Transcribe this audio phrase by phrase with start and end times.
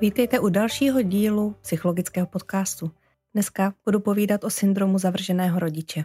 [0.00, 2.90] Vítejte u dalšího dílu psychologického podcastu.
[3.34, 6.04] Dneska budu povídat o syndromu zavrženého rodiče.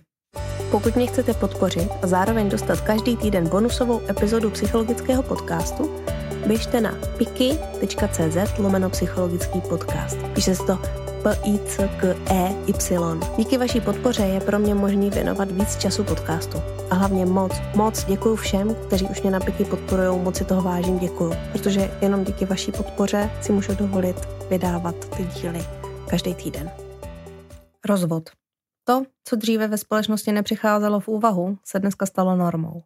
[0.72, 5.92] Pokud mě chcete podpořit a zároveň dostat každý týden bonusovou epizodu psychologického podcastu,
[6.48, 10.18] běžte na piki.cz lomeno psychologický podcast.
[10.34, 14.76] Píše se to p i c k e y Díky vaší podpoře je pro mě
[14.76, 16.58] možný věnovat víc času podcastu.
[16.90, 20.62] A hlavně moc, moc děkuji všem, kteří už mě na Piky podporují, moc si toho
[20.62, 21.34] vážím, děkuju.
[21.52, 24.16] Protože jenom díky vaší podpoře si můžu dovolit
[24.50, 25.60] vydávat ty díly
[26.10, 26.72] každý týden.
[27.86, 28.30] Rozvod.
[28.84, 32.82] To, co dříve ve společnosti nepřicházelo v úvahu, se dneska stalo normou.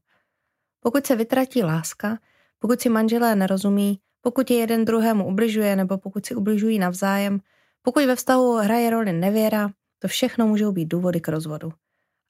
[0.80, 2.18] Pokud se vytratí láska,
[2.60, 7.40] pokud si manželé nerozumí, pokud je jeden druhému ubližuje nebo pokud si ubližují navzájem,
[7.86, 11.74] pokud ve vztahu hraje roli nevěra, to všechno můžou být důvody k rozvodu.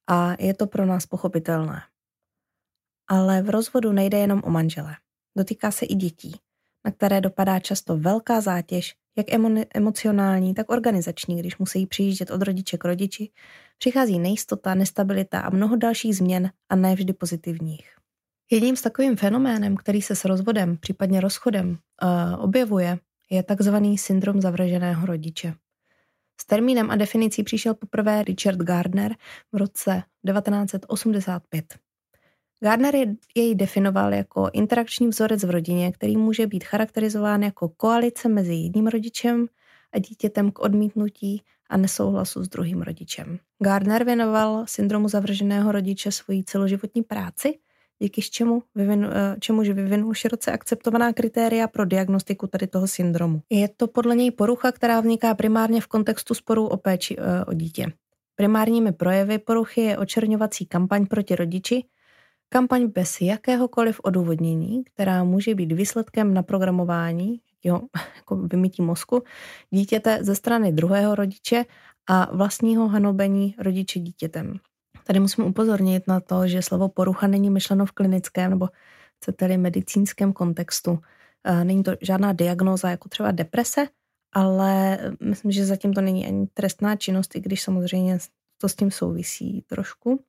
[0.10, 1.82] A je to pro nás pochopitelné.
[3.08, 4.96] Ale v rozvodu nejde jenom o manžele.
[5.38, 6.40] Dotýká se i dětí,
[6.86, 12.42] na které dopadá často velká zátěž, jak emo- emocionální, tak organizační, když musí přijíždět od
[12.42, 13.32] rodiče k rodiči,
[13.78, 17.96] přichází nejistota, nestabilita a mnoho dalších změn a ne vždy pozitivních.
[18.52, 24.42] Jedním z takovým fenoménem, který se s rozvodem, případně rozchodem uh, objevuje, je takzvaný syndrom
[24.42, 25.54] zavraženého rodiče.
[26.42, 29.16] S termínem a definicí přišel poprvé Richard Gardner
[29.52, 31.66] v roce 1985.
[32.60, 32.96] Gardner
[33.36, 38.88] jej definoval jako interakční vzorec v rodině, který může být charakterizován jako koalice mezi jedním
[38.88, 39.48] rodičem
[39.94, 43.40] a dítětem k odmítnutí a nesouhlasu s druhým rodičem.
[43.60, 47.60] Gardner věnoval syndromu zavrženého rodiče svoji celoživotní práci
[48.00, 53.42] díky čemu vyvinu, eh, čemuž vyvinul široce akceptovaná kritéria pro diagnostiku tady toho syndromu.
[53.50, 57.54] Je to podle něj porucha, která vzniká primárně v kontextu sporů o péči eh, o
[57.54, 57.88] dítě.
[58.36, 61.84] Primárními projevy poruchy je očerňovací kampaň proti rodiči,
[62.50, 67.82] kampaň bez jakéhokoliv odůvodnění, která může být výsledkem naprogramování, jo,
[68.16, 69.24] jako vymítí mozku,
[69.70, 71.66] dítěte ze strany druhého rodiče
[72.08, 74.60] a vlastního hanobení rodiče dítětem.
[75.08, 78.70] Tady musím upozornit na to, že slovo porucha není myšleno v klinickém nebo
[79.18, 81.00] chcete-li medicínském kontextu.
[81.44, 83.88] E, není to žádná diagnóza jako třeba deprese,
[84.34, 88.18] ale myslím, že zatím to není ani trestná činnost, i když samozřejmě
[88.58, 90.24] to s tím souvisí trošku.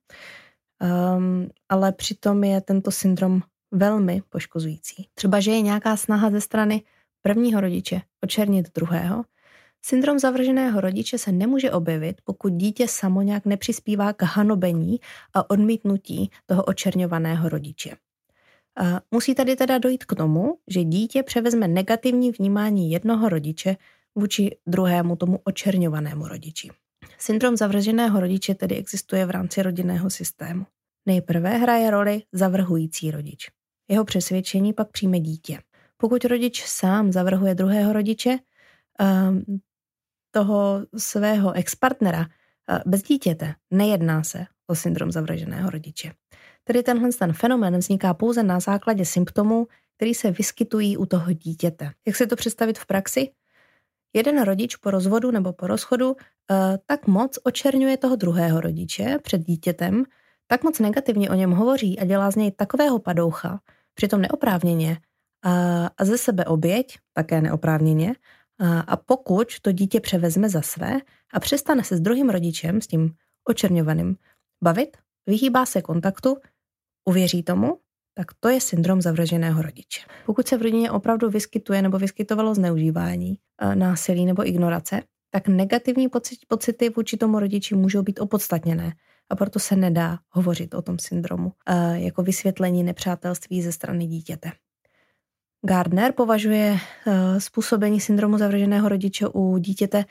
[0.81, 5.07] Um, ale přitom je tento syndrom velmi poškozující.
[5.13, 6.81] Třeba, že je nějaká snaha ze strany
[7.21, 9.23] prvního rodiče očernit druhého,
[9.89, 14.99] Syndrom zavrženého rodiče se nemůže objevit, pokud dítě samo nějak nepřispívá k hanobení
[15.33, 17.95] a odmítnutí toho očerňovaného rodiče.
[19.11, 23.75] Musí tady teda dojít k tomu, že dítě převezme negativní vnímání jednoho rodiče
[24.15, 26.69] vůči druhému tomu očerňovanému rodiči.
[27.17, 30.65] Syndrom zavrženého rodiče tedy existuje v rámci rodinného systému.
[31.05, 33.47] Nejprve hraje roli zavrhující rodič.
[33.87, 35.59] Jeho přesvědčení pak přijme dítě.
[35.97, 38.39] Pokud rodič sám zavrhuje druhého rodiče,
[38.99, 39.43] ehm,
[40.37, 46.11] toho svého expartnera eh, bez dítěte nejedná se o syndrom zavraženého rodiče.
[46.63, 51.91] Tedy tenhle ten fenomén vzniká pouze na základě symptomů, který se vyskytují u toho dítěte.
[52.07, 53.31] Jak si to představit v praxi?
[54.13, 59.41] Jeden rodič po rozvodu nebo po rozchodu eh, tak moc očerňuje toho druhého rodiče před
[59.41, 60.03] dítětem,
[60.47, 63.59] tak moc negativně o něm hovoří a dělá z něj takového padoucha,
[63.93, 64.97] přitom neoprávněně,
[65.97, 68.13] a ze sebe oběť, také neoprávněně,
[68.87, 70.99] a pokud to dítě převezme za své
[71.33, 73.13] a přestane se s druhým rodičem, s tím
[73.49, 74.15] očerňovaným,
[74.63, 74.97] bavit,
[75.27, 76.37] vyhýbá se kontaktu,
[77.05, 77.77] uvěří tomu,
[78.13, 80.01] tak to je syndrom zavraženého rodiče.
[80.25, 83.37] Pokud se v rodině opravdu vyskytuje nebo vyskytovalo zneužívání,
[83.73, 86.07] násilí nebo ignorace, tak negativní
[86.47, 88.93] pocity vůči tomu rodiči můžou být opodstatněné
[89.29, 91.51] a proto se nedá hovořit o tom syndromu
[91.93, 94.51] jako vysvětlení nepřátelství ze strany dítěte.
[95.67, 100.05] Gardner považuje eh, způsobení syndromu zavřeženého rodiče u dítěte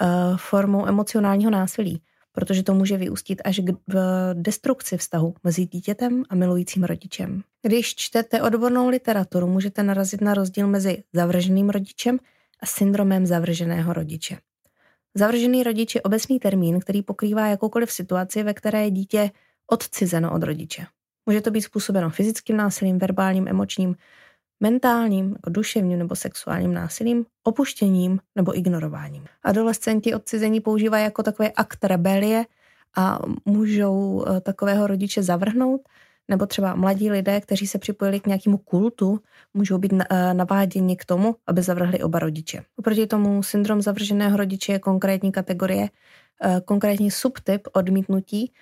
[0.00, 0.06] eh,
[0.36, 3.94] formou emocionálního násilí, protože to může vyústit až k
[4.32, 7.42] destrukci vztahu mezi dítětem a milujícím rodičem.
[7.62, 12.18] Když čtete odbornou literaturu, můžete narazit na rozdíl mezi zavrženým rodičem
[12.60, 14.38] a syndromem zavrženého rodiče.
[15.14, 19.30] Zavržený rodič je obecný termín, který pokrývá jakoukoliv situaci, ve které je dítě
[19.66, 20.86] odcizeno od rodiče.
[21.26, 23.96] Může to být způsobeno fyzickým násilím, verbálním, emočním,
[24.60, 29.24] mentálním, jako duševním nebo sexuálním násilím, opuštěním nebo ignorováním.
[29.42, 32.44] Adolescenti odcizení používají jako takové akt rebelie
[32.96, 35.80] a můžou eh, takového rodiče zavrhnout,
[36.28, 39.20] nebo třeba mladí lidé, kteří se připojili k nějakému kultu,
[39.54, 42.62] můžou být eh, naváděni k tomu, aby zavrhli oba rodiče.
[42.76, 45.88] Oproti tomu syndrom zavrženého rodiče je konkrétní kategorie,
[46.44, 48.52] eh, konkrétní subtyp odmítnutí,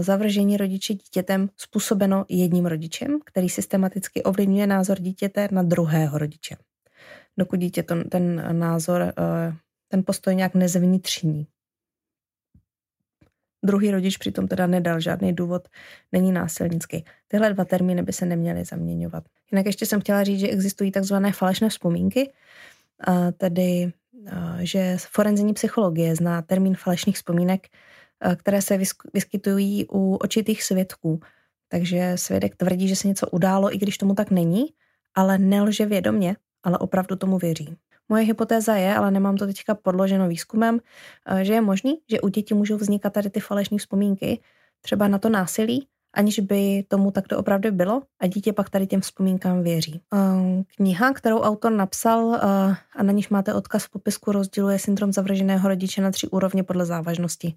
[0.00, 6.56] zavržení rodiče dítětem způsobeno jedním rodičem, který systematicky ovlivňuje názor dítěte na druhého rodiče.
[7.38, 9.54] dokud dítě to, ten názor, eh,
[9.88, 11.46] ten postoj nějak nezvnitřní.
[13.64, 15.68] Druhý rodič přitom teda nedal žádný důvod,
[16.12, 17.04] není násilnický.
[17.28, 19.24] Tyhle dva termíny by se neměly zaměňovat.
[19.52, 22.32] Jinak ještě jsem chtěla říct, že existují takzvané falešné vzpomínky,
[23.36, 23.92] tedy
[24.60, 27.68] že forenzní psychologie zná termín falešných vzpomínek,
[28.36, 28.78] které se
[29.14, 31.20] vyskytují u očitých svědků.
[31.68, 34.64] Takže svědek tvrdí, že se něco událo, i když tomu tak není,
[35.14, 37.76] ale nelže vědomě, ale opravdu tomu věří.
[38.08, 40.80] Moje hypotéza je, ale nemám to teďka podloženo výzkumem,
[41.26, 44.40] eh, že je možný, že u dětí můžou vznikat tady ty falešné vzpomínky,
[44.80, 49.00] třeba na to násilí, aniž by tomu takto opravdu bylo a dítě pak tady těm
[49.00, 50.00] vzpomínkám věří.
[50.14, 52.40] Eh, kniha, kterou autor napsal eh,
[52.96, 56.86] a na níž máte odkaz v popisku, rozděluje syndrom zavrženého rodiče na tři úrovně podle
[56.86, 57.54] závažnosti.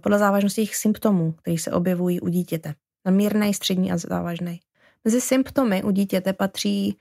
[0.00, 2.74] Podle závažnosti jejich symptomů, které se objevují u dítěte.
[3.04, 4.60] Na mírný, střední a závažný.
[5.04, 6.98] Mezi symptomy u dítěte patří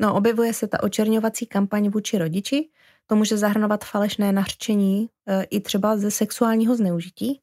[0.00, 2.68] No, objevuje se ta očerňovací kampaň vůči rodiči,
[3.06, 7.40] to může zahrnovat falešné nařčení e, i třeba ze sexuálního zneužití.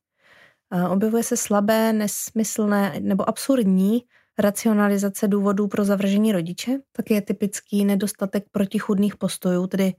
[0.90, 4.04] Objevuje se slabé, nesmyslné nebo absurdní
[4.38, 6.80] racionalizace důvodů pro zavržení rodiče.
[6.92, 9.94] Tak je typický nedostatek protichudných postojů, tedy,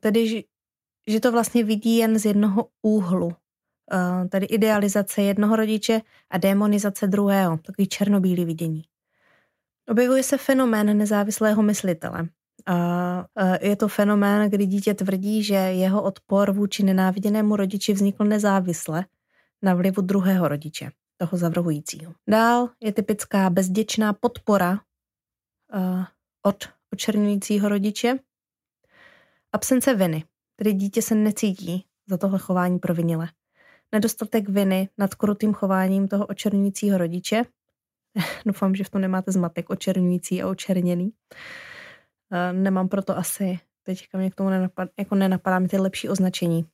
[0.00, 0.44] tedy
[1.06, 3.32] že to vlastně vidí jen z jednoho úhlu.
[4.28, 6.00] Tedy idealizace jednoho rodiče
[6.30, 8.82] a demonizace druhého, takový černobílý vidění.
[9.88, 12.28] Objevuje se fenomén nezávislého myslitele.
[12.66, 13.24] A
[13.60, 19.04] je to fenomén, kdy dítě tvrdí, že jeho odpor vůči nenáviděnému rodiči vznikl nezávisle
[19.62, 22.14] na vlivu druhého rodiče, toho zavrhujícího.
[22.28, 24.80] Dál je typická bezděčná podpora
[26.42, 28.18] od očernujícího rodiče.
[29.52, 30.24] Absence viny,
[30.56, 33.28] tedy dítě se necítí za tohle chování provinile.
[33.92, 37.44] Nedostatek viny nad krutým chováním toho očernujícího rodiče
[38.46, 41.12] Doufám, že v tom nemáte zmatek očernující a očerněný.
[42.52, 46.66] Nemám proto asi, teďka mě k tomu nenapad, jako nenapadá mi ty lepší označení.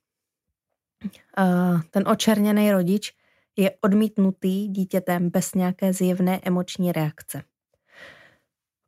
[1.90, 3.12] Ten očerněný rodič
[3.56, 7.42] je odmítnutý dítětem bez nějaké zjevné emoční reakce.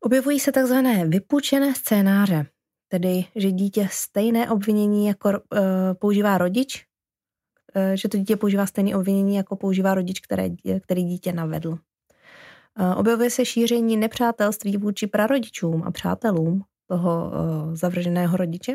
[0.01, 2.47] Objevují se takzvané vypůjčené scénáře,
[2.93, 5.39] tedy že dítě stejné obvinění jako uh,
[5.99, 6.87] používá rodič,
[7.77, 10.49] uh, že to dítě používá stejné obvinění jako používá rodič, které,
[10.81, 11.79] který dítě navedl.
[12.97, 17.33] Objevuje se šíření nepřátelství vůči prarodičům a přátelům toho
[17.73, 18.75] zavrženého rodiče.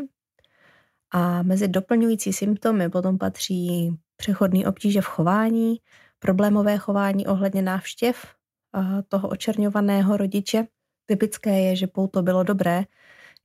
[1.12, 5.78] A mezi doplňující symptomy potom patří přechodný obtíže v chování,
[6.20, 8.26] problémové chování ohledně návštěv
[9.08, 10.68] toho očerňovaného rodiče.
[11.06, 12.84] Typické je, že pouto bylo dobré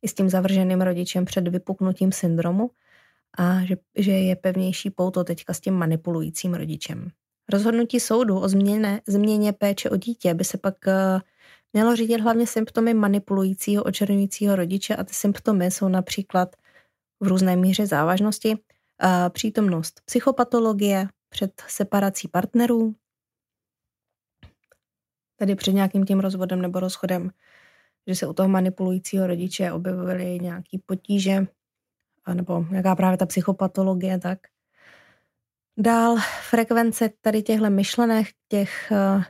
[0.02, 2.70] i s tím zavrženým rodičem před vypuknutím syndromu
[3.38, 7.10] a že, že je pevnější pouto teďka s tím manipulujícím rodičem.
[7.48, 11.20] Rozhodnutí soudu o změně, změně péče o dítě by se pak eh,
[11.72, 16.56] mělo řídit hlavně symptomy manipulujícího, očernujícího rodiče a ty symptomy jsou například
[17.20, 18.58] v různé míře závažnosti
[19.02, 22.94] eh, přítomnost psychopatologie před separací partnerů,
[25.36, 27.30] tedy před nějakým tím rozvodem nebo rozchodem,
[28.06, 31.46] že se u toho manipulujícího rodiče objevily nějaký potíže,
[32.34, 34.38] nebo nějaká právě ta psychopatologie, tak
[35.82, 36.16] Dál
[36.50, 39.24] frekvence tady těchto myšlenek, těch, eh,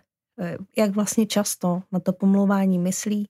[0.76, 3.28] jak vlastně často na to pomlouvání myslí,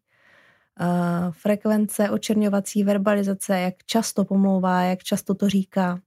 [0.80, 0.84] eh,
[1.30, 6.00] frekvence očerňovací verbalizace, jak často pomlouvá, jak často to říká.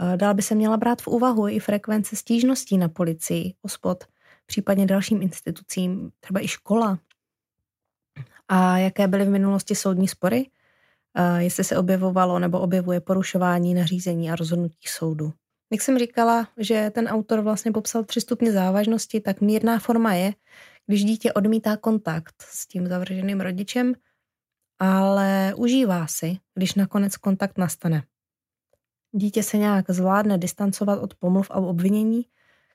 [0.00, 4.04] Eh, dál by se měla brát v úvahu i frekvence stížností na policii, ospod,
[4.46, 6.98] případně dalším institucím, třeba i škola.
[8.54, 10.50] A jaké byly v minulosti soudní spory,
[11.38, 15.32] jestli se objevovalo nebo objevuje porušování nařízení a rozhodnutí soudu.
[15.70, 20.34] Jak jsem říkala, že ten autor vlastně popsal tři stupně závažnosti, tak mírná forma je,
[20.86, 23.94] když dítě odmítá kontakt s tím zavrženým rodičem,
[24.78, 28.02] ale užívá si, když nakonec kontakt nastane.
[29.12, 32.26] Dítě se nějak zvládne distancovat od pomluv a obvinění,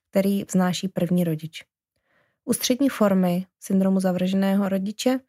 [0.09, 1.63] který vznáší první rodič.
[2.45, 5.19] U střední formy syndromu zavrženého rodiče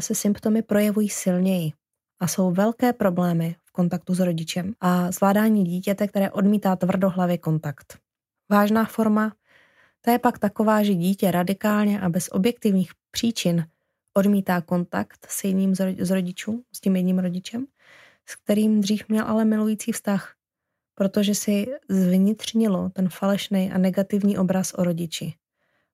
[0.00, 1.72] se symptomy projevují silněji
[2.20, 7.98] a jsou velké problémy kontaktu s rodičem a zvládání dítěte, které odmítá tvrdohlavě kontakt.
[8.50, 9.32] Vážná forma,
[10.00, 13.66] to je pak taková, že dítě radikálně a bez objektivních příčin
[14.14, 17.66] odmítá kontakt s jedním z rodičů, s tím jedním rodičem,
[18.26, 20.34] s kterým dřív měl ale milující vztah,
[20.94, 25.34] protože si zvnitřnilo ten falešný a negativní obraz o rodiči.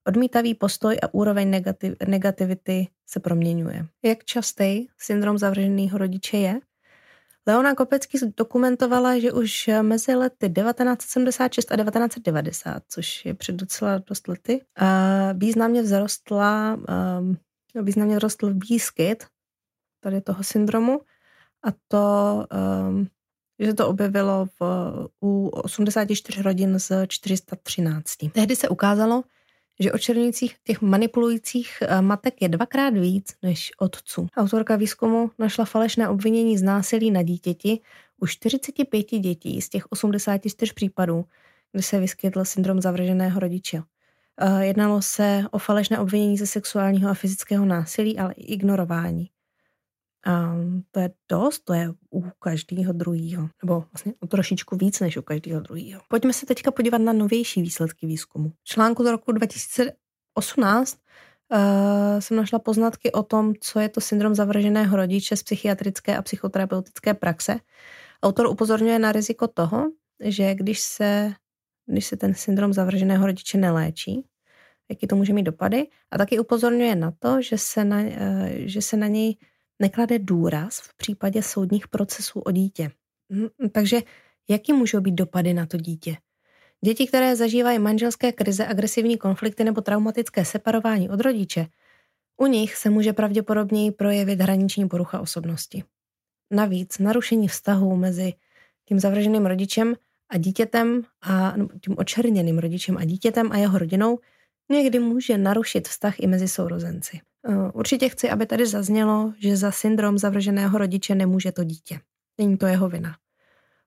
[0.07, 3.87] Odmítavý postoj a úroveň negativ, negativity se proměňuje.
[4.05, 6.61] Jak častý syndrom zavrženého rodiče je?
[7.49, 14.29] Leona Kopecký dokumentovala, že už mezi lety 1976 a 1990, což je před docela dost
[14.29, 14.61] lety,
[15.35, 16.79] významně vzrostla,
[17.75, 19.25] významně vzrostl výskyt
[20.01, 21.01] tady toho syndromu
[21.65, 22.47] a to,
[22.89, 23.07] um,
[23.59, 24.63] že to objevilo v,
[25.23, 28.17] u 84 rodin z 413.
[28.33, 29.25] Tehdy se ukázalo,
[29.81, 34.27] že očernících těch manipulujících eh, matek je dvakrát víc než otců.
[34.37, 37.81] Autorka výzkumu našla falešné obvinění z násilí na dítěti
[38.21, 41.25] u 45 dětí z těch 84 případů,
[41.73, 43.83] kde se vyskytl syndrom zavrženého rodiče.
[44.41, 49.31] Eh, jednalo se o falešné obvinění ze sexuálního a fyzického násilí, ale i ignorování.
[50.29, 50.55] A
[50.91, 55.23] to je dost, to je u každého druhého, nebo vlastně o trošičku víc než u
[55.23, 56.01] každého druhého.
[56.09, 58.53] Pojďme se teďka podívat na novější výsledky výzkumu.
[58.63, 64.01] V článku z roku 2018 uh, eh, jsem našla poznatky o tom, co je to
[64.01, 67.59] syndrom zavrženého rodiče z psychiatrické a psychoterapeutické praxe.
[68.23, 71.33] Autor upozorňuje na riziko toho, že když se,
[71.87, 74.25] když se ten syndrom zavrženého rodiče neléčí,
[74.91, 78.13] jaký to může mít dopady, a taky upozorňuje na to, že se na, uh,
[78.53, 79.37] že se na něj
[79.79, 82.91] neklade důraz v případě soudních procesů o dítě.
[83.33, 84.01] Hm, takže
[84.49, 86.17] jaký můžou být dopady na to dítě?
[86.85, 91.67] Děti, které zažívají manželské krize, agresivní konflikty nebo traumatické separování od rodiče,
[92.37, 95.85] u nich se může pravděpodobněji projevit hraniční porucha osobnosti.
[96.51, 98.33] Navíc narušení vztahu mezi
[98.85, 99.95] tím zavrženým rodičem
[100.29, 101.55] a dítětem a
[101.85, 104.19] tím očerněným rodičem a dítětem a jeho rodinou
[104.71, 107.21] někdy může narušit vztah i mezi sourozenci.
[107.47, 112.01] Eh, určitě chci, aby tady zaznělo, že za syndrom zavrženého rodiče nemůže to dítě.
[112.39, 113.17] Není to jeho vina.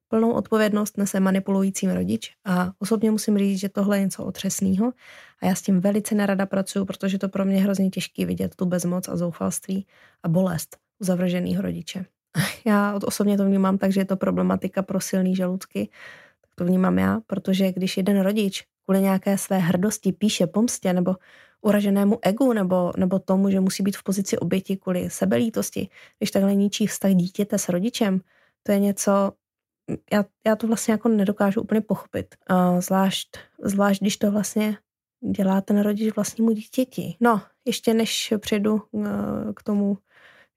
[0.08, 4.94] Plnou odpovědnost nese manipulující rodič a osobně musím říct, že tohle je něco otřesného
[5.42, 8.66] a já s tím velice nerada pracuji, protože to pro mě hrozně těžký vidět tu
[8.66, 9.88] bezmoc a zoufalství
[10.24, 12.06] a bolest u zavrženého rodiče.
[12.66, 15.90] Já osobně to vnímám tak, že je to problematika pro silný žaludky,
[16.42, 21.16] tak to vnímám já, protože když jeden rodič kvůli nějaké své hrdosti píše pomstě nebo
[21.62, 26.56] uraženému egu nebo, nebo tomu, že musí být v pozici oběti kvůli sebelítosti, když takhle
[26.56, 28.22] ničí vztah dítěte s rodičem,
[28.64, 29.32] to je něco,
[30.14, 32.36] já, já to vlastně jako nedokážu úplně pochopit.
[32.80, 34.78] Zvlášť, zvlášť, když to vlastně
[35.30, 37.18] dělá ten rodič vlastnímu dítěti.
[37.20, 39.10] No, ještě než přejdu eh,
[39.56, 39.98] k tomu,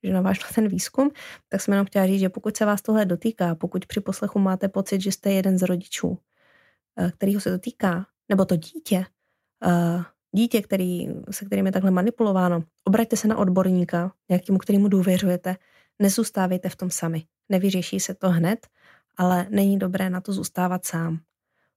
[0.02, 1.10] že navážu ten výzkum,
[1.48, 4.68] tak jsem jenom chtěla říct, že pokud se vás tohle dotýká, pokud při poslechu máte
[4.68, 6.18] pocit, že jste jeden z rodičů,
[6.98, 9.06] eh, kterýho se to týká, nebo to dítě,
[9.66, 15.56] eh, dítě, který, se kterým je takhle manipulováno, obraťte se na odborníka, nějakému, kterému důvěřujete,
[15.98, 17.24] nezůstávejte v tom sami.
[17.48, 18.66] Nevyřeší se to hned,
[19.16, 21.18] ale není dobré na to zůstávat sám.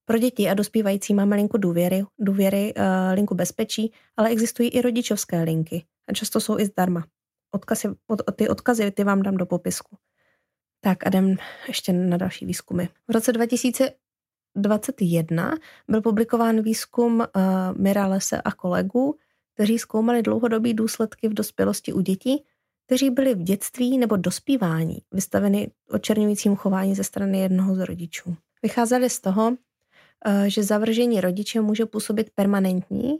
[0.05, 2.83] Pro děti a dospívající máme linku důvěry, důvěry uh,
[3.13, 7.05] linku bezpečí, ale existují i rodičovské linky a často jsou i zdarma.
[7.51, 9.97] Odkazy, od, ty odkazy ty vám dám do popisku.
[10.81, 11.35] Tak a jdem
[11.67, 12.87] ještě na další výzkumy.
[13.07, 13.91] V roce 2000
[14.57, 17.25] 2021 byl publikován výzkum uh,
[17.77, 19.15] Miralese a kolegů,
[19.53, 22.43] kteří zkoumali dlouhodobý důsledky v dospělosti u dětí,
[22.85, 28.35] kteří byli v dětství nebo dospívání vystaveni očerňujícím chování ze strany jednoho z rodičů.
[28.63, 29.55] Vycházeli z toho, uh,
[30.47, 33.17] že zavržení rodiče může působit permanentní,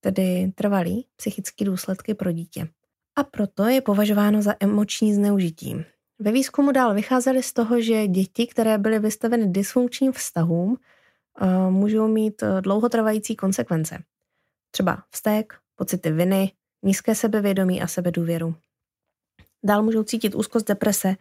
[0.00, 2.68] tedy trvalý psychický důsledky pro dítě.
[3.16, 5.84] A proto je považováno za emoční zneužití.
[6.18, 10.76] Ve výzkumu dál vycházeli z toho, že děti, které byly vystaveny dysfunkčním vztahům,
[11.40, 13.98] eh, můžou mít eh, dlouhotrvající konsekvence.
[14.70, 16.52] Třeba vztek, pocity viny,
[16.82, 18.54] nízké sebevědomí a sebedůvěru.
[19.64, 21.16] Dál můžou cítit úzkost deprese,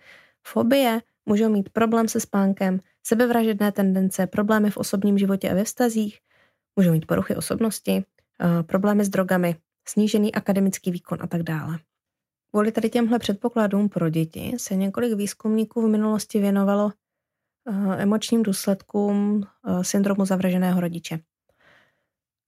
[0.48, 6.20] fobie, můžou mít problém se spánkem, sebevražedné tendence, problémy v osobním životě a ve vztazích,
[6.76, 8.04] můžou mít poruchy osobnosti,
[8.42, 9.56] eh, problémy s drogami,
[9.88, 11.80] snížený akademický výkon a tak dále.
[12.54, 19.44] Kvůli tady těmhle předpokladům pro děti se několik výzkumníků v minulosti věnovalo uh, emočním důsledkům
[19.68, 21.20] uh, syndromu zavraženého rodiče.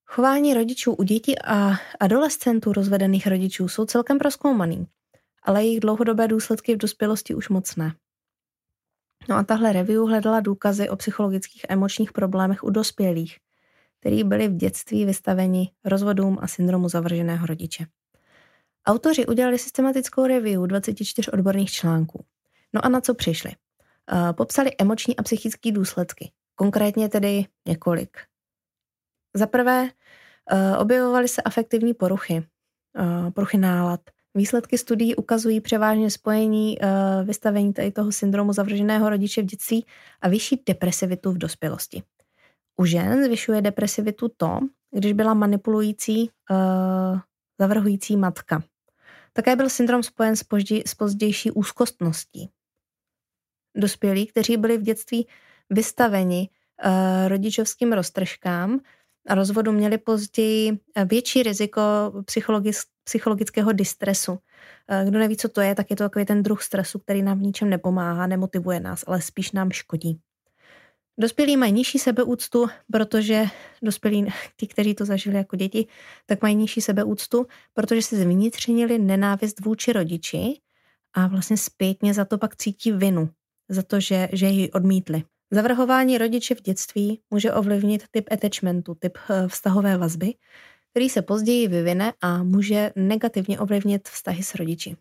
[0.06, 4.88] Chování rodičů u dětí a adolescentů rozvedených rodičů jsou celkem proskoumaný,
[5.44, 7.96] ale jejich dlouhodobé důsledky v dospělosti už moc ne.
[9.30, 13.38] No a tahle review hledala důkazy o psychologických a emočních problémech u dospělých,
[14.00, 17.86] kteří byli v dětství vystaveni rozvodům a syndromu zavrženého rodiče.
[18.88, 22.26] Autoři udělali systematickou review 24 odborných článků.
[22.74, 23.52] No a na co přišli?
[24.12, 26.32] Uh, popsali emoční a psychické důsledky.
[26.56, 28.18] Konkrétně tedy několik.
[29.34, 32.48] Za prvé, uh, objevovaly se afektivní poruchy,
[33.00, 34.00] uh, poruchy nálad.
[34.36, 36.78] Výsledky studií ukazují převážně spojení
[37.24, 39.86] vystavení tady toho syndromu zavrženého rodiče v dětství
[40.22, 42.04] a vyšší depresivitu v dospělosti.
[42.82, 44.60] U žen zvyšuje depresivitu to,
[44.92, 46.30] když byla manipulující,
[47.60, 48.64] zavrhující matka.
[49.38, 52.50] Také byl syndrom spojen s, pozdě, s pozdější úzkostností.
[53.78, 55.28] Dospělí, kteří byli v dětství
[55.70, 56.50] vystaveni
[56.86, 58.80] uh, rodičovským roztržkám,
[59.30, 61.82] rozvodu měli později větší riziko
[63.04, 64.40] psychologického distresu.
[65.06, 67.42] Kdo neví, co to je, tak je to takový ten druh stresu, který nám v
[67.42, 70.20] ničem nepomáhá, nemotivuje nás, ale spíš nám škodí.
[71.20, 73.46] Dospělí mají nižší sebeúctu, protože
[73.82, 74.26] dospělí,
[74.58, 75.88] ti, kteří to zažili jako děti,
[76.26, 80.60] tak mají nižší sebeúctu, protože si zvnitřnili nenávist vůči rodiči
[81.14, 83.30] a vlastně zpětně za to pak cítí vinu,
[83.70, 85.24] za to, že, že ji odmítli.
[85.52, 90.34] Zavrhování rodiče v dětství může ovlivnit typ attachmentu, typ eh, vztahové vazby,
[90.92, 94.96] který se později vyvine a může negativně ovlivnit vztahy s rodiči.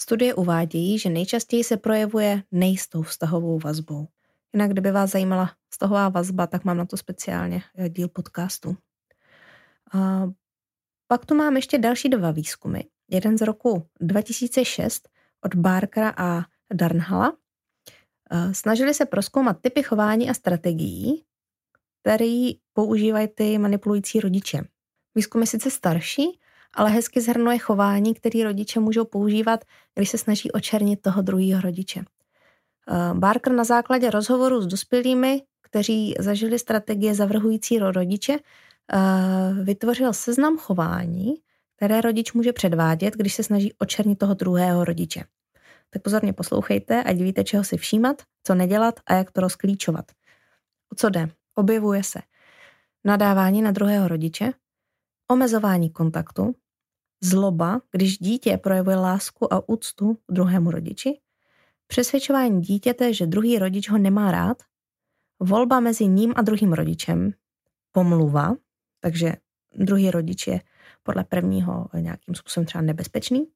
[0.00, 4.08] Studie uvádějí, že nejčastěji se projevuje nejistou vztahovou vazbou.
[4.52, 8.76] Jinak, kdyby vás zajímala vztahová vazba, tak mám na to speciálně eh, díl podcastu.
[9.92, 10.28] A
[11.06, 12.80] pak tu mám ještě další dva výzkumy.
[13.10, 15.08] Jeden z roku 2006
[15.44, 16.42] od Barkera a
[16.72, 17.36] Darnhala.
[18.30, 21.24] Eh, snažili se proskoumat typy chování a strategií,
[22.00, 24.64] které používají ty manipulující rodiče.
[25.14, 26.40] Výzkum je sice starší,
[26.74, 29.64] ale hezky zhrnuje chování, které rodiče můžou používat,
[29.94, 32.04] když se snaží očernit toho druhého rodiče.
[32.88, 38.38] Eh, Barker na základě rozhovoru s dospělými, kteří zažili strategie zavrhující rodiče,
[38.92, 38.98] eh,
[39.62, 41.34] vytvořil seznam chování,
[41.76, 45.24] které rodič může předvádět, když se snaží očernit toho druhého rodiče.
[45.90, 50.04] Tak pozorně poslouchejte, ať víte, čeho si všímat, co nedělat a jak to rozklíčovat.
[50.92, 51.28] O co jde?
[51.54, 52.20] Objevuje se
[53.04, 54.52] nadávání na druhého rodiče,
[55.30, 56.54] omezování kontaktu,
[57.22, 61.20] zloba, když dítě projevuje lásku a úctu druhému rodiči,
[61.90, 64.62] přesvědčování dítěte, že druhý rodič ho nemá rád,
[65.40, 67.32] volba mezi ním a druhým rodičem,
[67.92, 68.56] pomluva,
[69.00, 69.32] takže
[69.76, 70.60] druhý rodič je
[71.02, 73.46] podle prvního nějakým způsobem třeba nebezpečný,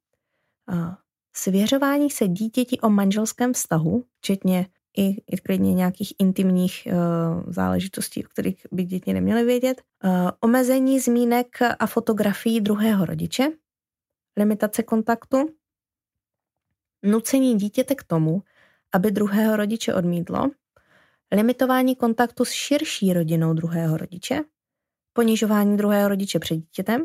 [1.37, 4.67] svěřování se dítěti o manželském vztahu, včetně
[4.99, 11.01] i, i klidně nějakých intimních uh, záležitostí, o kterých by děti neměly vědět, uh, omezení
[11.01, 11.47] zmínek
[11.79, 13.49] a fotografií druhého rodiče,
[14.37, 15.37] limitace kontaktu,
[17.05, 18.43] nucení dítěte k tomu,
[18.95, 20.51] aby druhého rodiče odmítlo,
[21.33, 24.41] limitování kontaktu s širší rodinou druhého rodiče,
[25.13, 27.05] ponižování druhého rodiče před dítětem,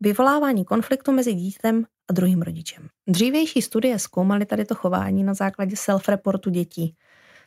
[0.00, 2.88] vyvolávání konfliktu mezi dítětem a druhým rodičem.
[3.08, 6.96] Dřívější studie zkoumaly tady to chování na základě self-reportu dětí.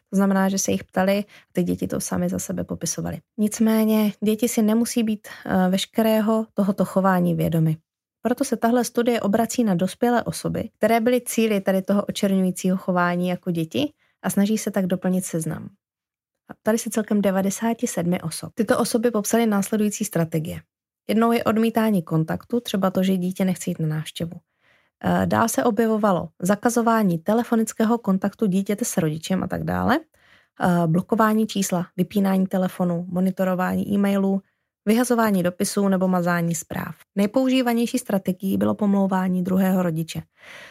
[0.10, 3.20] To znamená, že se jich ptali a ty děti to sami za sebe popisovali.
[3.38, 7.78] Nicméně děti si nemusí být eh, veškerého tohoto chování vědomy.
[8.26, 13.30] Proto se tahle studie obrací na dospělé osoby, které byly cíly tady toho očerňujícího chování
[13.30, 15.70] jako děti a snaží se tak doplnit seznam.
[16.50, 18.52] A tady se celkem 97 osob.
[18.54, 20.62] Tyto osoby popsaly následující strategie.
[21.08, 24.40] Jednou je odmítání kontaktu, třeba to, že dítě nechce jít na návštěvu.
[25.04, 31.48] E, dál se objevovalo zakazování telefonického kontaktu dítěte s rodičem a tak dále, e, blokování
[31.48, 34.42] čísla, vypínání telefonu, monitorování e-mailů,
[34.86, 36.96] vyhazování dopisů nebo mazání zpráv.
[37.16, 40.22] Nejpoužívanější strategií bylo pomlouvání druhého rodiče.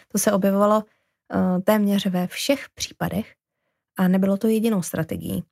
[0.09, 3.35] To se objevovalo uh, téměř ve všech případech
[3.99, 5.45] a nebylo to jedinou strategií.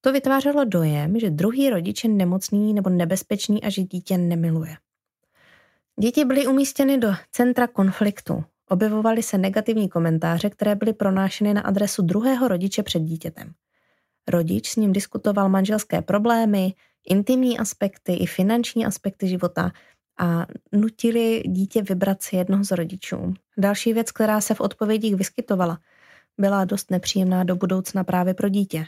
[0.00, 4.76] To vytvářelo dojem, že druhý rodič je nemocný nebo nebezpečný a že dítě nemiluje.
[6.00, 8.44] Děti byly umístěny do centra konfliktu.
[8.68, 13.52] Objevovaly se negativní komentáře, které byly pronášeny na adresu druhého rodiče před dítětem.
[14.28, 16.74] Rodič s ním diskutoval manželské problémy,
[17.06, 19.72] intimní aspekty i finanční aspekty života
[20.18, 23.34] a nutili dítě vybrat si jednoho z rodičů.
[23.58, 25.78] Další věc, která se v odpovědích vyskytovala,
[26.38, 28.86] byla dost nepříjemná do budoucna právě pro dítě.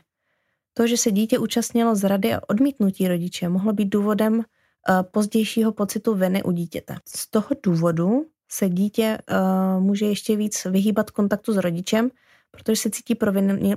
[0.74, 6.14] To, že se dítě účastnilo zrady a odmítnutí rodiče, mohlo být důvodem eh, pozdějšího pocitu
[6.14, 6.96] viny u dítěte.
[7.04, 12.10] Z toho důvodu se dítě uh, může ještě víc vyhýbat kontaktu s rodičem,
[12.50, 13.14] protože se cítí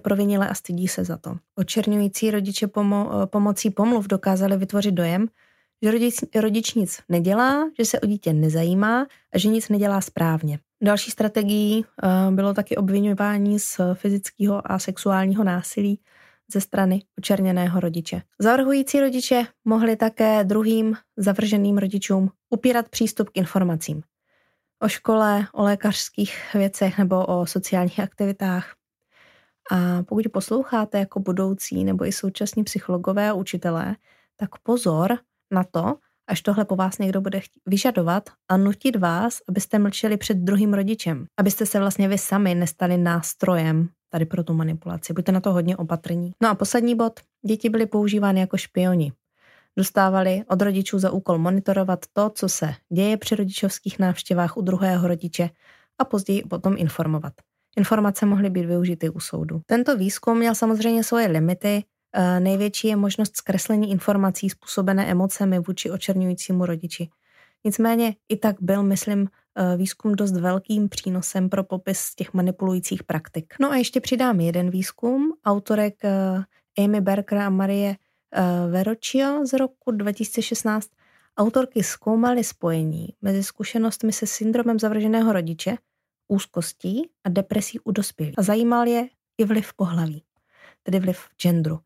[0.02, 1.38] provinile a stydí se za to.
[1.56, 5.28] Očerňující rodiče pomo- pomocí pomluv dokázali vytvořit dojem,
[5.84, 10.60] že rodič, rodič nic nedělá, že se o dítě nezajímá a že nic nedělá správně.
[10.84, 16.00] Další strategií uh, bylo taky obvinování z fyzického a sexuálního násilí
[16.54, 18.22] ze strany očerněného rodiče.
[18.40, 24.04] Zavrhující rodiče mohli také druhým zavrženým rodičům upírat přístup k informacím
[24.82, 28.76] o škole, o lékařských věcech nebo o sociálních aktivitách.
[29.72, 33.96] A pokud posloucháte jako budoucí nebo i současní psychologové a učitelé,
[34.38, 35.18] tak pozor
[35.52, 35.96] na to,
[36.28, 41.26] až tohle po vás někdo bude vyžadovat a nutit vás, abyste mlčeli před druhým rodičem.
[41.38, 45.14] Abyste se vlastně vy sami nestali nástrojem tady pro tu manipulaci.
[45.14, 46.32] Buďte na to hodně opatrní.
[46.42, 47.20] No a poslední bod.
[47.48, 49.12] Děti byly používány jako špioni
[49.78, 55.08] dostávali od rodičů za úkol monitorovat to, co se děje při rodičovských návštěvách u druhého
[55.08, 55.50] rodiče
[56.00, 57.34] a později potom informovat.
[57.78, 59.62] Informace mohly být využity u soudu.
[59.66, 61.84] Tento výzkum měl samozřejmě svoje limity
[62.16, 67.10] Eh, největší je možnost zkreslení informací způsobené emocemi vůči očerňujícímu rodiči.
[67.64, 73.54] Nicméně i tak byl, myslím, eh, výzkum dost velkým přínosem pro popis těch manipulujících praktik.
[73.60, 75.94] No a ještě přidám jeden výzkum autorek
[76.78, 77.96] Amy Berger a Marie
[78.72, 80.90] Verocchio z roku 2016.
[81.38, 85.76] Autorky zkoumaly spojení mezi zkušenostmi se syndromem zavrženého rodiče,
[86.28, 88.36] úzkostí a depresí u dospělých.
[88.38, 90.24] A zajímal je i vliv pohlaví,
[90.84, 91.80] tedy vliv genderu.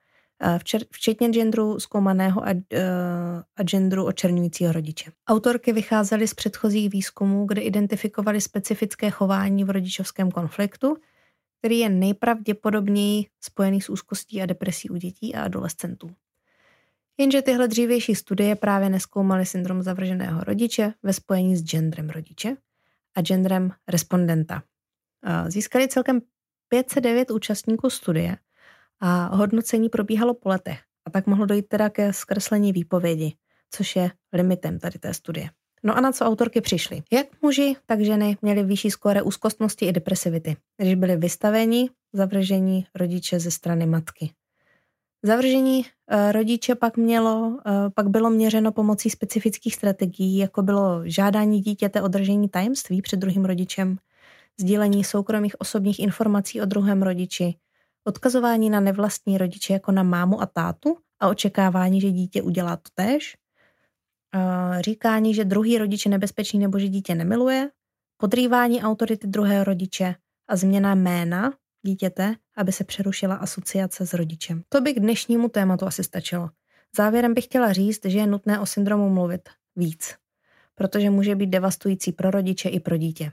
[0.91, 2.49] Včetně genderu zkoumaného a,
[3.55, 5.11] a genderu očerňujícího rodiče.
[5.27, 10.97] Autorky vycházely z předchozích výzkumů, kde identifikovaly specifické chování v rodičovském konfliktu,
[11.59, 16.09] který je nejpravděpodobněji spojený s úzkostí a depresí u dětí a adolescentů.
[17.17, 22.57] Jenže tyhle dřívější studie právě neskoumaly syndrom zavrženého rodiče ve spojení s genderem rodiče
[23.15, 24.63] a genderem respondenta.
[25.47, 26.21] Získali celkem
[26.67, 28.37] 509 účastníků studie
[28.99, 33.33] a hodnocení probíhalo po letech a tak mohlo dojít teda ke zkreslení výpovědi,
[33.71, 35.49] což je limitem tady té studie.
[35.83, 37.03] No a na co autorky přišly?
[37.11, 43.39] Jak muži, tak ženy měli vyšší skóre úzkostnosti i depresivity, když byli vystaveni zavržení rodiče
[43.39, 44.33] ze strany matky.
[45.25, 51.61] Zavržení eh, rodiče pak, mělo, eh, pak bylo měřeno pomocí specifických strategií, jako bylo žádání
[51.61, 53.97] dítěte o držení tajemství před druhým rodičem,
[54.59, 57.55] sdílení soukromých osobních informací o druhém rodiči,
[58.07, 62.89] odkazování na nevlastní rodiče jako na mámu a tátu a očekávání, že dítě udělá to
[62.93, 63.37] též,
[64.79, 67.69] říkání, že druhý rodič je nebezpečný nebo že dítě nemiluje,
[68.17, 70.15] podrývání autority druhého rodiče
[70.49, 71.53] a změna jména
[71.85, 74.63] dítěte, aby se přerušila asociace s rodičem.
[74.69, 76.49] To by k dnešnímu tématu asi stačilo.
[76.97, 80.15] Závěrem bych chtěla říct, že je nutné o syndromu mluvit víc,
[80.75, 83.31] protože může být devastující pro rodiče i pro dítě.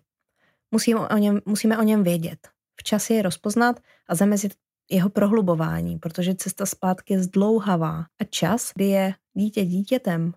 [0.70, 4.54] Musíme o něm, musíme o něm vědět, včas je rozpoznat a zamezit
[4.90, 10.32] jeho prohlubování, protože cesta zpátky je zdlouhavá a čas, kdy je dítě dítětem,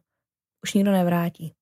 [0.63, 1.53] už nikdo nevrátí.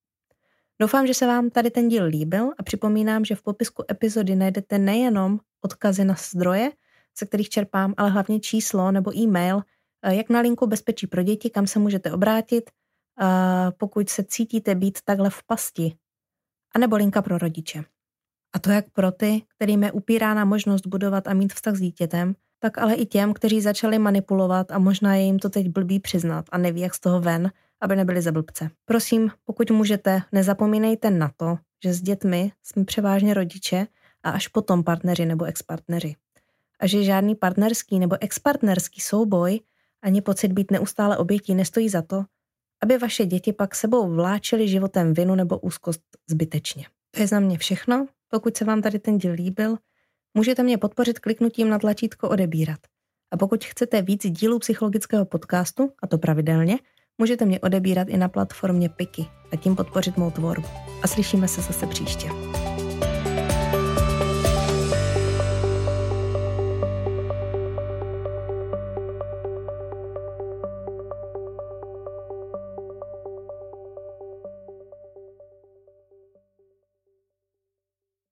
[0.82, 4.78] Doufám, že se vám tady ten díl líbil a připomínám, že v popisku epizody najdete
[4.78, 6.71] nejenom odkazy na zdroje,
[7.19, 9.62] ze kterých čerpám, ale hlavně číslo nebo e-mail,
[10.02, 14.76] eh, jak na linku Bezpečí pro děti, kam se můžete obrátit, eh, pokud se cítíte
[14.76, 15.95] být takhle v pasti,
[16.76, 17.84] anebo linka pro rodiče.
[18.56, 22.36] A to jak pro ty, kterým je upírána možnost budovat a mít vztah s dítětem,
[22.60, 26.45] tak ale i těm, kteří začali manipulovat a možná je jim to teď blbý přiznat
[26.52, 28.69] a neví, jak z toho ven, aby nebyli za blbce.
[28.86, 33.88] Prosím, pokud můžete, nezapomínejte na to, že s dětmi jsme převážně rodiče
[34.24, 36.16] a až potom partneři nebo expartneři.
[36.80, 39.60] A že žádný partnerský nebo expartnerský souboj
[40.02, 42.24] ani pocit být neustále obětí nestojí za to,
[42.84, 46.86] aby vaše děti pak sebou vláčely životem vinu nebo úzkost zbytečně.
[47.12, 48.08] To je za mě všechno.
[48.28, 49.78] Pokud se vám tady ten díl líbil,
[50.34, 52.80] můžete mě podpořit kliknutím na tlačítko odebírat.
[53.32, 56.80] A pokud chcete víc dílů psychologického podcastu, a to pravidelně,
[57.18, 60.68] můžete mě odebírat i na platformě Piky a tím podpořit mou tvorbu.
[61.04, 62.28] A slyšíme se zase příště.